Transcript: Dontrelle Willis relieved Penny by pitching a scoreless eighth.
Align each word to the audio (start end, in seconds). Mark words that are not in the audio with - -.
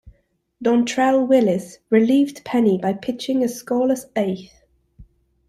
Dontrelle 0.63 1.27
Willis 1.29 1.77
relieved 1.91 2.43
Penny 2.43 2.79
by 2.79 2.91
pitching 2.91 3.43
a 3.43 3.47
scoreless 3.47 4.05
eighth. 4.15 4.63